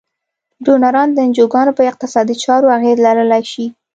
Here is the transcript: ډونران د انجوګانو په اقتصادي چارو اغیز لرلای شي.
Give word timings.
ډونران 0.65 1.09
د 1.13 1.17
انجوګانو 1.25 1.71
په 1.77 1.83
اقتصادي 1.91 2.35
چارو 2.43 2.73
اغیز 2.77 2.97
لرلای 3.05 3.43
شي. 3.51 3.65